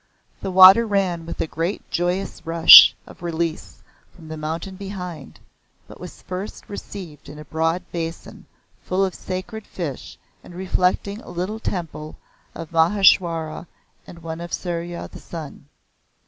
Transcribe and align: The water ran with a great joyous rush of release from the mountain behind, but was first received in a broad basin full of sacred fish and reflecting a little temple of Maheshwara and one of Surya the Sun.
The 0.41 0.49
water 0.49 0.87
ran 0.87 1.27
with 1.27 1.39
a 1.41 1.45
great 1.45 1.87
joyous 1.91 2.43
rush 2.43 2.95
of 3.05 3.21
release 3.21 3.83
from 4.15 4.29
the 4.29 4.35
mountain 4.35 4.75
behind, 4.75 5.39
but 5.87 5.99
was 5.99 6.23
first 6.23 6.67
received 6.67 7.29
in 7.29 7.37
a 7.37 7.45
broad 7.45 7.83
basin 7.91 8.47
full 8.81 9.05
of 9.05 9.13
sacred 9.13 9.67
fish 9.67 10.17
and 10.43 10.55
reflecting 10.55 11.19
a 11.21 11.29
little 11.29 11.59
temple 11.59 12.15
of 12.55 12.71
Maheshwara 12.71 13.67
and 14.07 14.23
one 14.23 14.41
of 14.41 14.51
Surya 14.53 15.07
the 15.07 15.19
Sun. 15.21 15.67